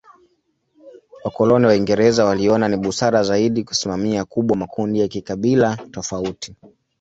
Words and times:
Wakoloni 1.23 1.65
Waingereza 1.65 2.25
waliona 2.25 2.67
ni 2.67 2.77
busara 2.77 3.23
zaidi 3.23 3.59
ya 3.59 3.65
kusimamia 3.65 4.25
kubwa 4.25 4.57
makundi 4.57 4.99
ya 4.99 5.07
kikabila 5.07 5.77
tofauti. 5.91 6.55